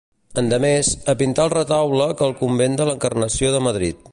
Endemés, 0.41 0.87
a 1.13 1.15
pintar 1.19 1.45
el 1.49 1.53
retaule 1.55 2.09
per 2.21 2.27
al 2.31 2.35
convent 2.43 2.79
de 2.81 2.89
l'Encarnació 2.91 3.53
de 3.59 3.65
Madrid. 3.69 4.07